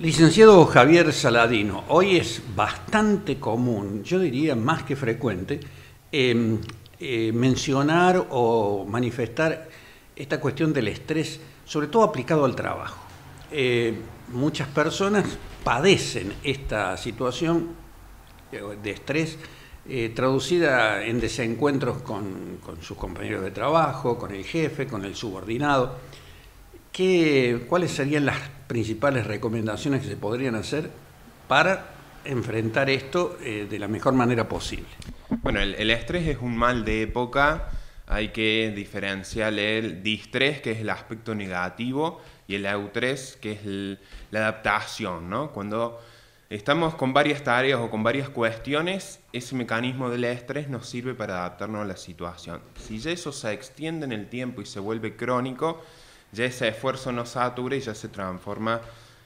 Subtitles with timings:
[0.00, 5.58] Licenciado Javier Saladino, hoy es bastante común, yo diría más que frecuente,
[6.12, 6.60] em,
[7.00, 9.68] eh, mencionar o manifestar
[10.14, 13.02] esta cuestión del estrés, sobre todo aplicado al trabajo.
[13.50, 13.98] Eh,
[14.28, 15.24] muchas personas
[15.64, 17.70] padecen esta situación
[18.52, 19.36] de estrés
[19.88, 25.96] eh, traducida en desencuentros con, sus compañeros de trabajo, con el jefe, con el subordinado.
[26.92, 30.90] ¿Qué, ¿Cuáles serían las principales recomendaciones que se podrían hacer
[31.46, 31.86] para
[32.24, 34.86] enfrentar esto eh, de la mejor manera posible?
[35.42, 37.70] Bueno, el, estrés es un mal de época.
[38.06, 43.98] Hay que diferenciar el distrés, que es el aspecto negativo, y el eustrés, que es
[44.30, 45.50] la adaptación.
[45.52, 46.00] Cuando
[46.48, 51.40] estamos con varias tareas o con varias cuestiones, ese mecanismo del estrés nos sirve para
[51.40, 52.60] adaptarnos a la situación.
[52.78, 55.82] Si ya eso se extiende en el tiempo y se vuelve crónico,
[56.32, 58.80] ya ese esfuerzo no satura y ya se transforma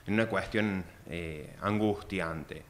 [0.06, 2.62] en una cuestión eh, angustiante.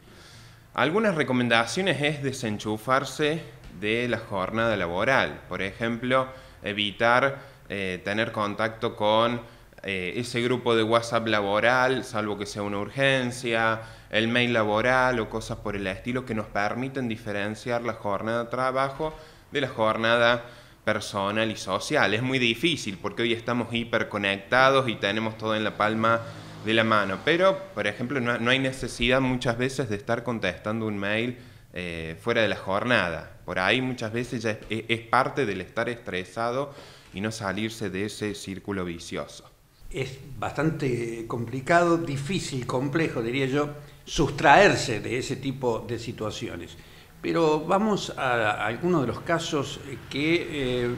[0.75, 3.43] Algunas recomendaciones es desenchufarse
[3.81, 5.41] de la jornada laboral.
[5.49, 6.29] Por ejemplo,
[6.63, 9.41] evitar eh, tener contacto con
[9.83, 15.29] eh, ese grupo de WhatsApp laboral, salvo que sea una urgencia, el mail laboral o
[15.29, 19.15] cosas por el estilo que nos permiten diferenciar la jornada de trabajo
[19.51, 20.45] de la jornada
[20.85, 22.15] personal y social.
[22.15, 26.21] Es muy difícil porque hoy estamos hiperconectados y tenemos todo en la palma
[26.65, 27.19] de la mano.
[27.25, 31.39] Pero, por ejemplo, no, hay necesidad muchas veces de estar contestando un mail
[31.73, 33.39] eh, fuera de la jornada.
[33.45, 36.75] Por ahí muchas veces ya es, parte del estar estresado
[37.13, 39.49] y no salirse de ese círculo vicioso.
[39.91, 43.69] Es bastante complicado, difícil, complejo, diría yo,
[44.05, 46.77] sustraerse de ese tipo de situaciones.
[47.23, 49.79] Pero vamos a, algunos de los casos
[50.11, 50.95] que eh,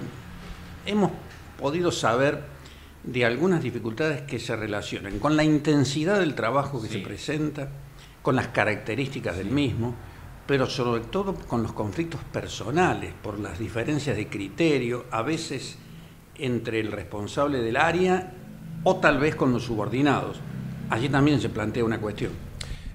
[0.87, 1.13] hemos
[1.61, 2.43] podido saber
[3.05, 7.69] de algunas dificultades que se relacionan con la intensidad del trabajo que se presenta,
[8.23, 9.95] con las características del mismo,
[10.47, 15.77] pero sobre todo con los conflictos personales, por las diferencias de criterio, a veces
[16.37, 18.33] entre el responsable del área
[18.83, 20.41] o tal vez con los subordinados.
[20.89, 22.33] Allí también se plantea una cuestión.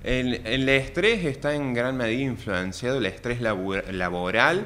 [0.03, 4.65] El, estrés está en gran medida influenciado, el estrés laboral,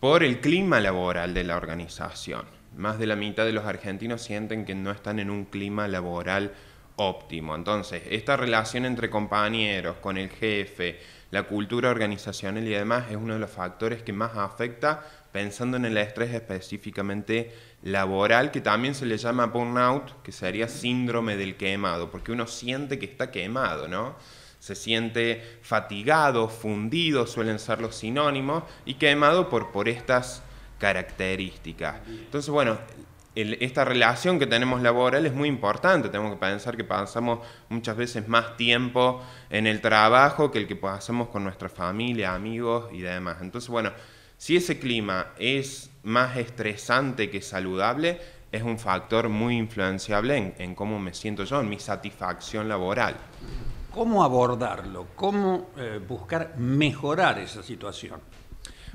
[0.00, 2.44] por el clima laboral de la organización.
[2.76, 6.52] Más de la mitad de los argentinos sienten que no están en un clima laboral
[6.96, 7.54] óptimo.
[7.54, 10.98] Entonces, esta relación entre compañeros, con el jefe,
[11.30, 15.84] la cultura organizacional y demás es uno de los factores que más afecta pensando en
[15.84, 17.52] el estrés específicamente
[17.82, 22.98] laboral, que también se le llama burnout, que sería síndrome del quemado, porque uno siente
[22.98, 24.16] que está quemado, ¿no?
[24.64, 30.42] Se siente fatigado, fundido, suelen ser los sinónimos, y quemado por, por estas
[30.78, 31.96] características.
[32.08, 32.78] Entonces, bueno,
[33.34, 36.08] esta relación que tenemos laboral es muy importante.
[36.08, 40.76] Tenemos que pensar que pasamos muchas veces más tiempo en el trabajo que el que
[40.76, 43.42] pasamos con nuestra familia, amigos y demás.
[43.42, 43.92] Entonces, bueno,
[44.38, 48.18] si ese clima es más estresante que saludable,
[48.50, 53.14] es un factor muy influenciable en, en cómo me siento yo, en mi satisfacción laboral.
[53.94, 55.06] ¿Cómo abordarlo?
[55.14, 58.20] ¿Cómo eh, buscar mejorar esa situación?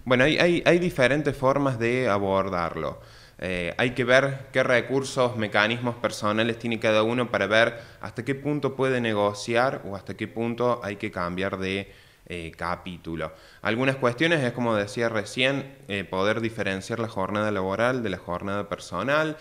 [0.04, 3.00] Bueno, hay, diferentes formas de abordarlo.
[3.38, 8.36] Eh, hay que ver qué recursos, mecanismos personales tiene cada uno para ver hasta qué
[8.36, 11.94] punto puede negociar o hasta qué punto hay que cambiar de
[12.26, 13.32] eh, capítulo.
[13.62, 15.78] Algunas cuestiones es como decía recién,
[16.10, 19.38] poder diferenciar la jornada laboral de la jornada personal.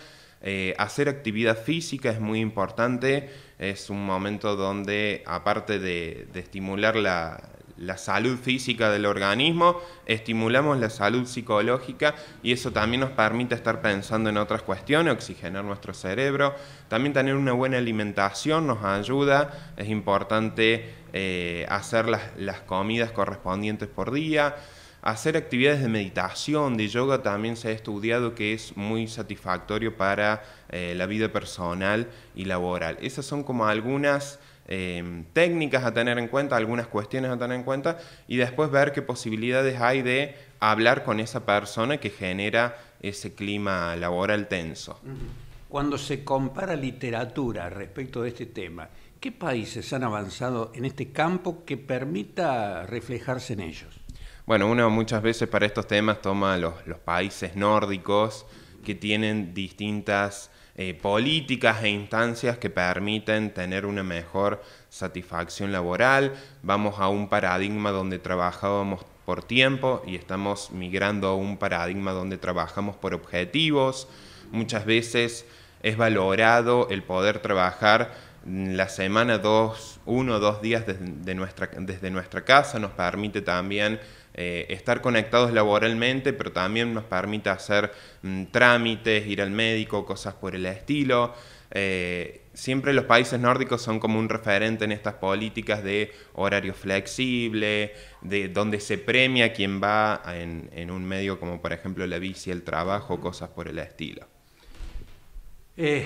[0.77, 3.29] Hacer actividad física es muy importante
[3.59, 7.41] es un momento donde, aparte de, estimular la,
[7.97, 14.29] salud física del organismo, estimulamos la salud psicológica y eso también nos permite estar pensando
[14.29, 16.55] en otras cuestiones, oxigenar nuestro cerebro.
[16.87, 24.11] También tener una buena alimentación nos ayuda, es importante eh, hacer las comidas correspondientes por
[24.11, 24.55] día.
[25.01, 30.43] Hacer actividades de meditación, de yoga, también se ha estudiado que es muy satisfactorio para
[30.69, 32.97] eh, la vida personal y laboral.
[33.01, 37.63] Esas son como algunas em, técnicas a tener en cuenta, algunas cuestiones a tener en
[37.63, 37.97] cuenta
[38.27, 43.95] y después ver qué posibilidades hay de hablar con esa persona que genera ese clima
[43.95, 44.99] laboral tenso.
[45.69, 48.89] Cuando se compara literatura respecto de este tema,
[49.21, 53.99] ¿qué países han avanzado en este campo que permita reflejarse en ellos?
[54.49, 56.73] Bueno, uno muchas veces para estos temas toma los,
[57.05, 58.47] países nórdicos
[58.83, 66.33] que tienen distintas eh, políticas e instancias que permiten tener una mejor satisfacción laboral.
[66.63, 72.39] Vamos a un paradigma donde trabajábamos por tiempo y estamos migrando a un paradigma donde
[72.39, 74.07] trabajamos por objetivos.
[74.49, 75.45] Muchas veces
[75.83, 82.09] es valorado el poder trabajar la semana dos, uno o dos días desde, nuestra, desde
[82.09, 83.99] nuestra casa nos permite también
[84.41, 87.91] eh, estar conectados laboralmente, pero también nos permite hacer
[88.21, 91.33] mm, trámites, ir al médico, cosas por el estilo.
[91.71, 97.93] Eh, siempre los países nórdicos son como un referente en estas políticas de horario flexible,
[98.21, 102.63] de donde se premia quien va en, un medio como por ejemplo la bici, el
[102.63, 104.25] trabajo, cosas por el estilo.
[105.75, 106.05] Eh,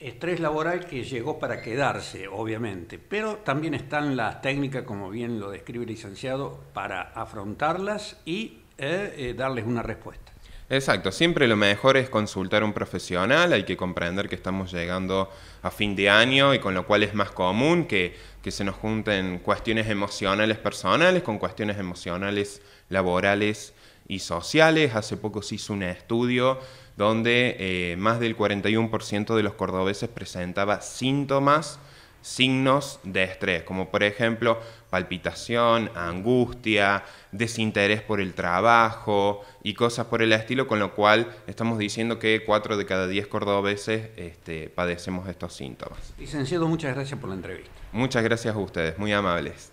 [0.00, 5.50] estrés laboral que llegó para quedarse, obviamente, pero también están las técnicas, como bien lo
[5.50, 10.32] describe el licenciado, para afrontarlas y eh, eh, darles una respuesta.
[10.70, 15.28] Exacto, siempre lo mejor es consultar a un profesional, hay que comprender que estamos llegando
[15.62, 18.76] a fin de año y con lo cual es más común que, que se nos
[18.76, 23.74] junten cuestiones emocionales personales con cuestiones emocionales laborales
[24.06, 24.94] y sociales.
[24.94, 26.60] Hace poco se hizo un estudio
[26.96, 31.78] donde eh, más del 41% de los cordobeses presentaba síntomas,
[32.22, 34.60] signos de estrés, como por ejemplo
[34.90, 41.78] palpitación, angustia, desinterés por el trabajo y cosas por el estilo, con lo cual estamos
[41.78, 46.12] diciendo que 4 de cada 10 cordobeses este, padecemos estos síntomas.
[46.18, 47.70] Licenciado, muchas gracias por la entrevista.
[47.92, 49.72] Muchas gracias a ustedes, muy amables.